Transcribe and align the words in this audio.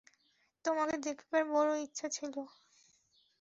তোমাকে 0.65 0.95
দেখিবার 0.97 1.43
বড় 1.51 1.71
ইচ্ছা 1.77 2.07
ছিল। 2.09 2.35